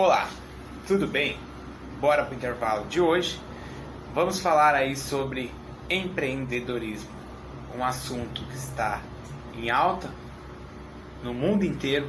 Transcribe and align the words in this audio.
Olá, 0.00 0.30
tudo 0.86 1.08
bem? 1.08 1.36
Bora 2.00 2.24
para 2.24 2.32
o 2.32 2.36
intervalo 2.36 2.86
de 2.86 3.00
hoje. 3.00 3.36
Vamos 4.14 4.38
falar 4.38 4.72
aí 4.72 4.94
sobre 4.96 5.52
empreendedorismo, 5.90 7.10
um 7.76 7.84
assunto 7.84 8.44
que 8.44 8.54
está 8.54 9.02
em 9.56 9.70
alta 9.70 10.08
no 11.20 11.34
mundo 11.34 11.64
inteiro 11.64 12.08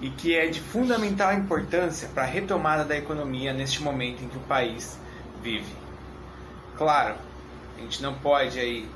e 0.00 0.08
que 0.08 0.34
é 0.34 0.46
de 0.46 0.62
fundamental 0.62 1.34
importância 1.34 2.08
para 2.08 2.22
a 2.22 2.26
retomada 2.26 2.86
da 2.86 2.96
economia 2.96 3.52
neste 3.52 3.82
momento 3.82 4.24
em 4.24 4.28
que 4.28 4.38
o 4.38 4.46
país 4.48 4.98
vive. 5.42 5.74
Claro, 6.74 7.16
a 7.76 7.80
gente 7.82 8.02
não 8.02 8.14
pode 8.14 8.58
aí 8.58 8.88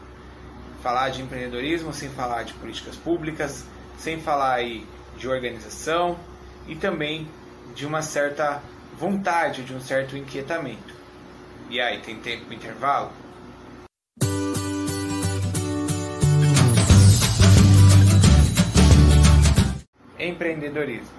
falar 0.82 1.10
de 1.10 1.20
empreendedorismo 1.20 1.92
sem 1.92 2.08
falar 2.08 2.44
de 2.44 2.54
políticas 2.54 2.96
públicas, 2.96 3.66
sem 3.98 4.18
falar 4.18 4.54
aí 4.54 4.86
de 5.18 5.28
organização 5.28 6.18
e 6.66 6.74
também 6.74 7.28
de 7.74 7.86
uma 7.86 8.02
certa 8.02 8.62
vontade, 8.96 9.64
de 9.64 9.74
um 9.74 9.80
certo 9.80 10.16
inquietamento. 10.16 10.94
E 11.70 11.80
aí, 11.80 12.00
tem 12.00 12.16
tempo 12.20 12.52
intervalo? 12.52 13.12
Empreendedorismo. 20.18 21.16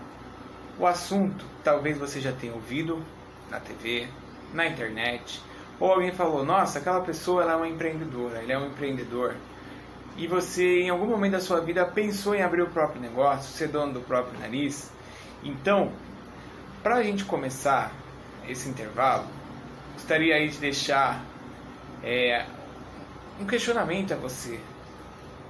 O 0.77 0.87
assunto 0.87 1.45
talvez 1.63 1.97
você 1.97 2.19
já 2.19 2.31
tenha 2.31 2.53
ouvido 2.53 3.03
na 3.49 3.59
TV, 3.59 4.07
na 4.53 4.67
internet, 4.67 5.41
ou 5.79 5.91
alguém 5.91 6.11
falou: 6.11 6.43
Nossa, 6.43 6.79
aquela 6.79 7.01
pessoa 7.01 7.43
é 7.43 7.55
uma 7.55 7.67
empreendedora, 7.67 8.41
ele 8.41 8.51
é 8.51 8.57
um 8.57 8.67
empreendedor. 8.67 9.35
E 10.17 10.27
você, 10.27 10.81
em 10.81 10.89
algum 10.89 11.05
momento 11.05 11.33
da 11.33 11.39
sua 11.39 11.61
vida, 11.61 11.85
pensou 11.85 12.35
em 12.35 12.41
abrir 12.41 12.61
o 12.61 12.69
próprio 12.69 13.01
negócio, 13.01 13.55
ser 13.55 13.69
dono 13.69 13.93
do 13.93 14.01
próprio 14.01 14.37
nariz. 14.39 14.91
Então, 15.43 15.93
para 16.83 16.95
a 16.95 17.03
gente 17.03 17.25
começar 17.25 17.91
esse 18.47 18.69
intervalo, 18.69 19.27
gostaria 19.93 20.35
aí 20.35 20.49
de 20.49 20.57
deixar 20.57 21.23
é, 22.03 22.45
um 23.39 23.45
questionamento 23.45 24.13
a 24.13 24.17
você. 24.17 24.59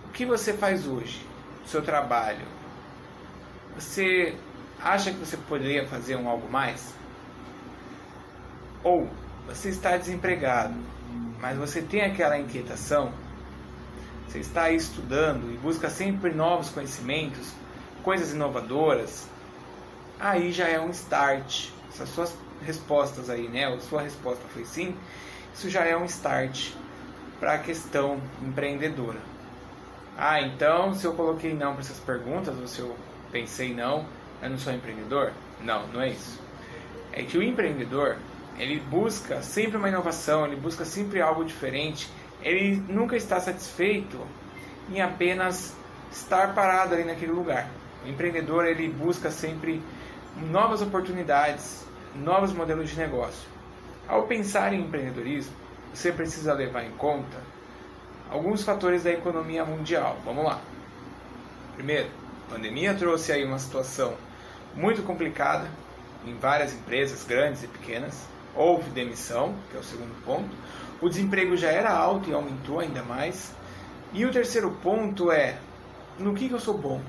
O 0.05 0.09
que 0.11 0.25
você 0.25 0.53
faz 0.53 0.87
hoje? 0.87 1.25
O 1.63 1.67
seu 1.67 1.81
trabalho? 1.81 2.45
Você 3.75 4.35
acha 4.81 5.11
que 5.11 5.17
você 5.17 5.37
poderia 5.37 5.87
fazer 5.87 6.15
um 6.15 6.27
algo 6.27 6.49
mais? 6.49 6.93
Ou 8.83 9.07
você 9.45 9.69
está 9.69 9.97
desempregado, 9.97 10.75
mas 11.39 11.57
você 11.57 11.81
tem 11.81 12.01
aquela 12.01 12.37
inquietação? 12.39 13.13
Você 14.27 14.39
está 14.39 14.63
aí 14.63 14.75
estudando 14.75 15.51
e 15.53 15.57
busca 15.57 15.89
sempre 15.89 16.33
novos 16.33 16.69
conhecimentos, 16.69 17.51
coisas 18.03 18.33
inovadoras? 18.33 19.27
Aí 20.19 20.51
já 20.51 20.67
é 20.67 20.79
um 20.79 20.89
start. 20.89 21.69
Essas 21.89 22.09
suas 22.09 22.35
respostas 22.61 23.29
aí, 23.29 23.47
né? 23.47 23.65
A 23.65 23.79
sua 23.79 24.01
resposta 24.01 24.43
foi 24.53 24.65
sim. 24.65 24.95
Isso 25.53 25.69
já 25.69 25.85
é 25.85 25.95
um 25.95 26.05
start 26.05 26.71
para 27.39 27.53
a 27.53 27.57
questão 27.57 28.21
empreendedora. 28.41 29.19
Ah, 30.17 30.41
então 30.41 30.93
se 30.93 31.05
eu 31.05 31.13
coloquei 31.13 31.53
não 31.53 31.71
para 31.71 31.81
essas 31.81 31.99
perguntas, 31.99 32.57
ou 32.59 32.67
se 32.67 32.79
eu 32.79 32.95
pensei 33.31 33.73
não, 33.73 34.05
eu 34.41 34.49
não 34.49 34.57
sou 34.57 34.73
empreendedor? 34.73 35.31
Não, 35.61 35.87
não 35.87 36.01
é 36.01 36.09
isso. 36.09 36.39
É 37.13 37.23
que 37.23 37.37
o 37.37 37.43
empreendedor, 37.43 38.17
ele 38.57 38.79
busca 38.79 39.41
sempre 39.41 39.77
uma 39.77 39.87
inovação, 39.87 40.45
ele 40.45 40.57
busca 40.57 40.83
sempre 40.83 41.21
algo 41.21 41.45
diferente, 41.45 42.09
ele 42.41 42.75
nunca 42.89 43.15
está 43.15 43.39
satisfeito 43.39 44.19
em 44.91 45.01
apenas 45.01 45.73
estar 46.11 46.53
parado 46.53 46.93
ali 46.93 47.05
naquele 47.05 47.31
lugar. 47.31 47.69
O 48.03 48.07
empreendedor, 48.07 48.65
ele 48.65 48.89
busca 48.89 49.29
sempre 49.29 49.81
novas 50.49 50.81
oportunidades, 50.81 51.85
novos 52.15 52.53
modelos 52.53 52.89
de 52.89 52.97
negócio. 52.97 53.47
Ao 54.07 54.23
pensar 54.23 54.73
em 54.73 54.81
empreendedorismo, 54.81 55.53
você 55.93 56.11
precisa 56.11 56.53
levar 56.53 56.83
em 56.83 56.91
conta 56.91 57.37
alguns 58.29 58.63
fatores 58.63 59.03
da 59.03 59.11
economia 59.11 59.65
mundial. 59.65 60.17
Vamos 60.23 60.45
lá. 60.45 60.61
Primeiro, 61.75 62.09
a 62.47 62.53
pandemia 62.53 62.93
trouxe 62.93 63.31
aí 63.31 63.43
uma 63.43 63.59
situação 63.59 64.13
muito 64.75 65.03
complicada 65.03 65.69
em 66.25 66.33
várias 66.35 66.73
empresas, 66.73 67.23
grandes 67.23 67.63
e 67.63 67.67
pequenas. 67.67 68.25
Houve 68.55 68.89
demissão, 68.89 69.55
que 69.69 69.77
é 69.77 69.79
o 69.79 69.83
segundo 69.83 70.13
ponto. 70.23 70.49
O 71.01 71.09
desemprego 71.09 71.55
já 71.55 71.69
era 71.69 71.91
alto 71.91 72.29
e 72.29 72.33
aumentou 72.33 72.79
ainda 72.79 73.01
mais. 73.03 73.53
E 74.11 74.25
o 74.25 74.31
terceiro 74.31 74.71
ponto 74.81 75.31
é 75.31 75.57
no 76.17 76.33
que, 76.33 76.49
que 76.49 76.53
eu 76.53 76.59
sou 76.59 76.77
bom? 76.77 77.01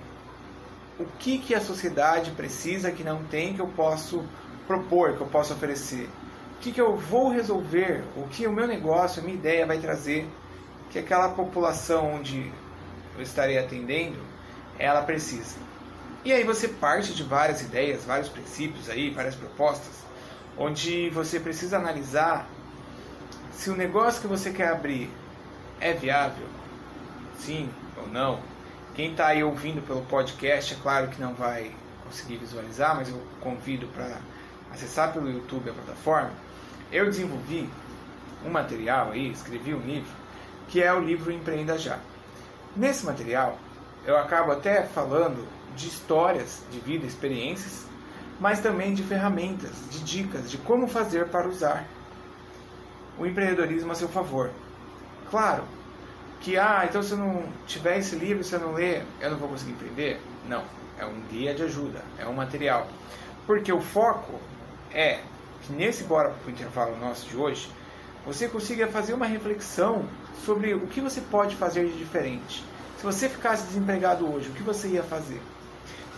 O 1.00 1.06
que, 1.18 1.38
que 1.38 1.54
a 1.54 1.62
sociedade 1.62 2.30
precisa 2.32 2.92
que 2.92 3.02
não 3.02 3.24
tem 3.24 3.54
que 3.54 3.60
eu 3.60 3.68
posso 3.68 4.22
propor, 4.66 5.16
que 5.16 5.22
eu 5.22 5.26
posso 5.26 5.54
oferecer? 5.54 6.10
O 6.56 6.60
que, 6.60 6.72
que 6.72 6.80
eu 6.80 6.94
vou 6.94 7.30
resolver? 7.30 8.04
O 8.14 8.28
que 8.28 8.46
o 8.46 8.52
meu 8.52 8.66
negócio, 8.66 9.22
a 9.22 9.24
minha 9.24 9.34
ideia 9.34 9.64
vai 9.64 9.78
trazer 9.78 10.28
que 10.90 10.98
aquela 10.98 11.30
população 11.30 12.16
onde 12.16 12.52
eu 13.16 13.22
estarei 13.22 13.56
atendendo, 13.56 14.18
ela 14.78 15.00
precisa. 15.00 15.56
E 16.22 16.34
aí 16.34 16.44
você 16.44 16.68
parte 16.68 17.14
de 17.14 17.22
várias 17.22 17.62
ideias, 17.62 18.04
vários 18.04 18.28
princípios 18.28 18.90
aí, 18.90 19.08
várias 19.08 19.34
propostas, 19.34 20.04
onde 20.58 21.08
você 21.08 21.40
precisa 21.40 21.78
analisar 21.78 22.46
se 23.54 23.70
o 23.70 23.74
negócio 23.74 24.20
que 24.20 24.26
você 24.26 24.50
quer 24.50 24.68
abrir 24.68 25.10
é 25.80 25.94
viável, 25.94 26.46
sim 27.38 27.70
ou 27.96 28.06
não. 28.06 28.38
Quem 29.00 29.12
está 29.12 29.28
aí 29.28 29.42
ouvindo 29.42 29.80
pelo 29.80 30.02
podcast, 30.02 30.74
é 30.74 30.76
claro 30.76 31.08
que 31.08 31.18
não 31.18 31.32
vai 31.32 31.74
conseguir 32.04 32.36
visualizar, 32.36 32.94
mas 32.94 33.08
eu 33.08 33.18
convido 33.40 33.86
para 33.86 34.18
acessar 34.70 35.10
pelo 35.10 35.30
YouTube 35.30 35.70
a 35.70 35.72
plataforma. 35.72 36.30
Eu 36.92 37.06
desenvolvi 37.06 37.66
um 38.44 38.50
material 38.50 39.12
aí, 39.12 39.32
escrevi 39.32 39.72
um 39.72 39.80
livro, 39.80 40.12
que 40.68 40.82
é 40.82 40.92
o 40.92 41.00
livro 41.00 41.32
Empreenda 41.32 41.78
Já. 41.78 41.98
Nesse 42.76 43.06
material, 43.06 43.58
eu 44.04 44.18
acabo 44.18 44.52
até 44.52 44.82
falando 44.82 45.48
de 45.74 45.88
histórias 45.88 46.62
de 46.70 46.78
vida, 46.78 47.06
experiências, 47.06 47.86
mas 48.38 48.60
também 48.60 48.92
de 48.92 49.02
ferramentas, 49.02 49.72
de 49.90 50.00
dicas 50.00 50.50
de 50.50 50.58
como 50.58 50.86
fazer 50.86 51.28
para 51.28 51.48
usar 51.48 51.86
o 53.18 53.24
empreendedorismo 53.24 53.92
a 53.92 53.94
seu 53.94 54.10
favor. 54.10 54.50
Claro 55.30 55.79
que, 56.40 56.56
ah, 56.56 56.86
então 56.88 57.02
se 57.02 57.12
eu 57.12 57.18
não 57.18 57.44
tiver 57.66 57.98
esse 57.98 58.16
livro, 58.16 58.42
se 58.42 58.54
eu 58.54 58.60
não 58.60 58.72
ler, 58.72 59.04
eu 59.20 59.30
não 59.30 59.38
vou 59.38 59.48
conseguir 59.48 59.72
empreender. 59.72 60.20
Não, 60.48 60.64
é 60.98 61.04
um 61.04 61.20
guia 61.30 61.54
de 61.54 61.62
ajuda, 61.62 62.02
é 62.18 62.26
um 62.26 62.32
material. 62.32 62.86
Porque 63.46 63.72
o 63.72 63.80
foco 63.80 64.38
é 64.92 65.20
que 65.62 65.72
nesse 65.72 66.04
Bora 66.04 66.30
para 66.30 66.48
o 66.48 66.50
Intervalo 66.50 66.96
nosso 66.98 67.28
de 67.28 67.36
hoje, 67.36 67.70
você 68.24 68.48
consiga 68.48 68.86
fazer 68.86 69.12
uma 69.12 69.26
reflexão 69.26 70.04
sobre 70.44 70.74
o 70.74 70.86
que 70.86 71.00
você 71.00 71.20
pode 71.20 71.56
fazer 71.56 71.86
de 71.86 71.98
diferente. 71.98 72.64
Se 72.98 73.04
você 73.04 73.28
ficasse 73.28 73.66
desempregado 73.66 74.30
hoje, 74.30 74.50
o 74.50 74.52
que 74.52 74.62
você 74.62 74.88
ia 74.88 75.02
fazer? 75.02 75.40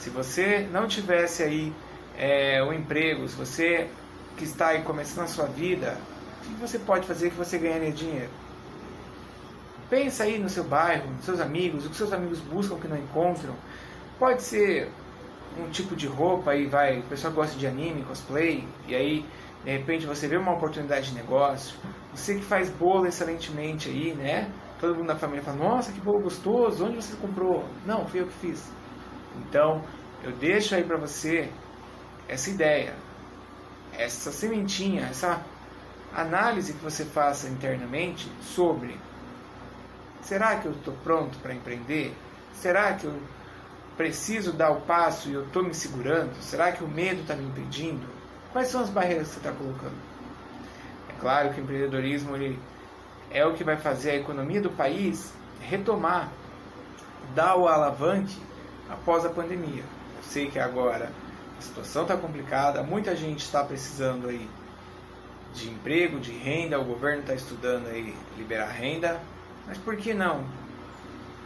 Se 0.01 0.11
você 0.11 0.69
não 0.73 0.89
tivesse 0.89 1.43
aí 1.43 1.73
é, 2.17 2.63
um 2.63 2.73
emprego, 2.73 3.29
se 3.29 3.37
você 3.37 3.89
que 4.37 4.45
está 4.45 4.69
aí 4.69 4.83
começando 4.83 5.25
a 5.25 5.29
sua 5.29 5.47
vida, 5.47 5.97
o 6.41 6.55
que 6.55 6.61
você 6.61 6.79
pode 6.79 7.07
fazer 7.07 7.31
que 7.31 7.37
você 7.37 7.59
ganharia 7.59 7.93
dinheiro? 7.93 8.31
Pensa 9.93 10.25
aí 10.25 10.39
no 10.39 10.49
seu 10.49 10.65
bairro, 10.65 11.11
nos 11.11 11.23
seus 11.27 11.39
amigos, 11.39 11.85
o 11.85 11.91
que 11.91 11.97
seus 11.97 12.15
amigos 12.15 12.41
buscam 12.41 12.79
que 12.79 12.89
não 12.89 12.97
encontram. 12.97 13.55
Pode 14.19 14.43
ser 14.43 14.91
um 15.59 15.69
tipo 15.69 15.95
de 15.95 16.07
roupa 16.07 16.53
aí 16.53 16.67
vai, 16.67 17.01
o 17.01 17.03
pessoal 17.03 17.31
gosta 17.31 17.59
de 17.59 17.67
anime, 17.67 18.03
cosplay, 18.03 18.67
e 18.89 18.95
aí 18.95 19.27
de 19.63 19.71
repente 19.71 20.07
você 20.07 20.27
vê 20.27 20.39
uma 20.39 20.55
oportunidade 20.55 21.11
de 21.11 21.15
negócio. 21.15 21.79
Você 22.15 22.37
que 22.37 22.43
faz 22.43 22.71
bolo 22.71 23.07
excelentemente 23.07 23.91
aí, 23.91 24.15
né? 24.15 24.51
Todo 24.81 24.95
mundo 24.95 25.09
da 25.09 25.17
família 25.17 25.43
fala: 25.43 25.59
"Nossa, 25.59 25.93
que 25.93 26.01
bolo 26.01 26.23
gostoso! 26.23 26.87
Onde 26.87 26.97
você 26.97 27.15
comprou?" 27.17 27.63
Não, 27.85 28.07
fui 28.07 28.23
eu 28.23 28.27
que 28.29 28.33
fiz. 28.33 28.73
Então, 29.43 29.83
eu 30.25 30.33
deixo 30.33 30.75
aí 30.75 30.85
para 30.85 30.97
você 30.97 31.51
essa 32.27 32.49
ideia, 32.49 32.95
essa 33.93 34.33
sementinha, 34.33 35.03
essa 35.03 35.45
análise 36.15 36.73
que 36.73 36.83
você 36.83 37.05
faça 37.05 37.47
internamente 37.47 38.33
sobre 38.41 38.97
será 40.23 40.57
que 40.57 40.67
eu 40.67 40.73
estou 40.73 40.95
pronto 41.03 41.39
para 41.39 41.55
empreender? 41.55 42.15
Será 42.55 42.95
que 42.95 43.05
eu 43.05 43.15
preciso 43.97 44.53
dar 44.53 44.71
o 44.71 44.81
passo 44.83 45.29
e 45.29 45.35
eu 45.35 45.45
estou 45.45 45.63
me 45.63 45.75
segurando? 45.75 46.35
Será 46.43 46.73
que 46.73 46.83
o 46.83 46.89
medo 46.89 47.23
está 47.23 47.35
me 47.35 47.45
impedindo? 47.45 48.07
Quais 48.53 48.69
são 48.69 48.81
as 48.81 48.91
barreiras 48.91 49.29
que 49.29 49.35
você 49.35 49.41
está 49.41 49.53
colocando? 49.53 49.97
É 51.09 51.21
claro 51.21 51.53
que 51.53 51.61
o 51.61 51.65
empreendedorismo 51.65 52.37
ele 52.37 52.59
é 53.31 53.45
o 53.47 53.55
que 53.55 53.65
vai 53.65 53.77
fazer 53.77 54.11
a 54.11 54.17
economia 54.17 54.61
do 54.61 54.71
país 54.71 55.33
retomar, 55.61 56.31
dar 57.35 57.57
o 57.57 57.67
alavanque 57.67 58.37
após 58.91 59.25
a 59.25 59.31
pandemia. 59.31 59.83
Eu 60.17 60.23
sei 60.23 60.51
que 60.51 60.59
agora 60.59 61.11
a 61.59 61.63
situação 61.63 62.03
está 62.03 62.17
complicada, 62.17 62.83
muita 62.83 63.17
gente 63.17 63.41
está 63.41 63.65
precisando 63.65 64.29
aí 64.29 64.49
de 65.55 65.69
emprego, 65.69 66.19
de 66.19 66.33
renda, 66.33 66.79
o 66.79 66.85
governo 66.85 67.21
está 67.21 67.35
estudando 67.35 67.87
aí 67.87 68.15
liberar 68.37 68.69
renda, 68.69 69.21
mas 69.67 69.79
por 69.79 69.97
que 69.97 70.13
não 70.13 70.45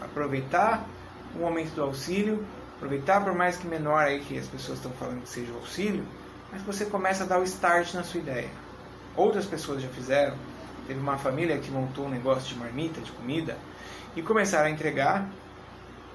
aproveitar 0.00 0.84
o 1.38 1.44
aumento 1.44 1.74
do 1.74 1.82
auxílio, 1.82 2.44
aproveitar 2.76 3.22
por 3.22 3.34
mais 3.34 3.56
que 3.56 3.66
menor 3.66 4.04
aí 4.04 4.20
que 4.20 4.38
as 4.38 4.46
pessoas 4.46 4.78
estão 4.78 4.92
falando 4.92 5.22
que 5.22 5.28
seja 5.28 5.52
o 5.52 5.56
auxílio, 5.56 6.04
mas 6.52 6.62
você 6.62 6.84
começa 6.84 7.24
a 7.24 7.26
dar 7.26 7.40
o 7.40 7.44
start 7.44 7.94
na 7.94 8.02
sua 8.02 8.20
ideia. 8.20 8.50
Outras 9.14 9.46
pessoas 9.46 9.82
já 9.82 9.88
fizeram. 9.88 10.36
Teve 10.86 11.00
uma 11.00 11.18
família 11.18 11.58
que 11.58 11.70
montou 11.70 12.06
um 12.06 12.10
negócio 12.10 12.54
de 12.54 12.60
marmita, 12.60 13.00
de 13.00 13.10
comida, 13.12 13.56
e 14.14 14.22
começaram 14.22 14.66
a 14.66 14.70
entregar. 14.70 15.28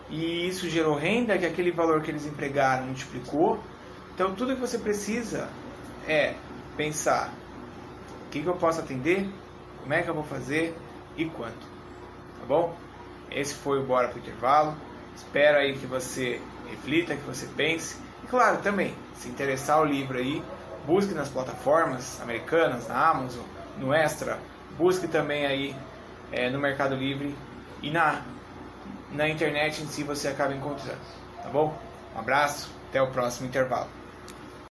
E 0.09 0.47
isso 0.47 0.69
gerou 0.69 0.95
renda, 0.95 1.37
que 1.37 1.45
aquele 1.45 1.71
valor 1.71 2.01
que 2.01 2.11
eles 2.11 2.25
empregaram 2.25 2.85
multiplicou. 2.85 3.59
Então 4.13 4.33
tudo 4.35 4.55
que 4.55 4.61
você 4.61 4.77
precisa 4.77 5.49
é 6.07 6.35
pensar 6.77 7.33
o 8.25 8.29
que, 8.29 8.41
que 8.41 8.47
eu 8.47 8.55
posso 8.55 8.79
atender, 8.79 9.27
como 9.81 9.93
é 9.93 10.01
que 10.01 10.09
eu 10.09 10.13
vou 10.13 10.23
fazer 10.23 10.75
e 11.17 11.25
quanto. 11.25 11.70
Tá 12.41 12.47
bom? 12.47 12.75
Esse 13.29 13.53
foi 13.53 13.79
o 13.79 13.83
Bora 13.83 14.07
pro 14.07 14.19
Intervalo. 14.19 14.75
Espero 15.15 15.59
aí 15.59 15.77
que 15.77 15.85
você 15.85 16.41
reflita, 16.69 17.15
que 17.15 17.21
você 17.21 17.45
pense. 17.55 17.97
E 18.23 18.27
claro, 18.27 18.57
também, 18.57 18.95
se 19.15 19.29
interessar 19.29 19.79
o 19.79 19.85
livro 19.85 20.17
aí, 20.17 20.43
busque 20.85 21.13
nas 21.13 21.29
plataformas 21.29 22.19
americanas, 22.21 22.87
na 22.87 23.09
Amazon, 23.09 23.43
no 23.77 23.93
Extra, 23.93 24.39
busque 24.77 25.07
também 25.07 25.45
aí 25.45 25.75
é, 26.31 26.49
no 26.49 26.59
Mercado 26.59 26.95
Livre 26.95 27.35
e 27.81 27.91
na, 27.91 28.21
na 29.11 29.29
internet 29.29 29.83
em 29.83 29.87
si 29.87 30.03
você 30.03 30.27
acaba 30.27 30.53
encontrando. 30.53 30.99
Tá 31.43 31.49
bom? 31.49 31.77
Um 32.15 32.19
abraço, 32.19 32.73
até 32.89 33.01
o 33.01 33.11
próximo 33.11 33.47
intervalo. 33.47 34.00